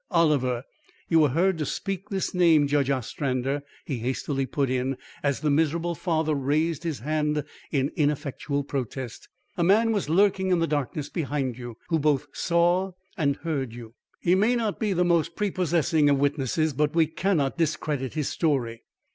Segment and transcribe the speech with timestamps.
[0.09, 0.63] Oliver!'
[1.09, 5.51] You were heard to speak this name, Judge Ostrander," he hastily put in, as the
[5.51, 9.29] miserable father raised his hand in ineffectual protest.
[9.57, 13.93] "A man was lurking in the darkness behind you, who both saw and heard you.
[14.21, 18.81] He may not be the most prepossessing of witnesses, but we cannot discredit his story."